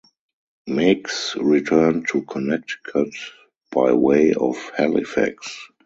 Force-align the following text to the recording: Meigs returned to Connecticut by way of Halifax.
Meigs 0.65 1.35
returned 1.39 2.07
to 2.07 2.23
Connecticut 2.23 3.13
by 3.71 3.93
way 3.93 4.33
of 4.33 4.57
Halifax. 4.75 5.55